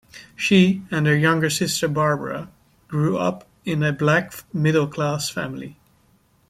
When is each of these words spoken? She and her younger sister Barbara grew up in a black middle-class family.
She 0.35 0.81
and 0.89 1.05
her 1.05 1.15
younger 1.15 1.51
sister 1.51 1.87
Barbara 1.87 2.49
grew 2.87 3.19
up 3.19 3.47
in 3.65 3.83
a 3.83 3.93
black 3.93 4.33
middle-class 4.51 5.29
family. 5.29 5.77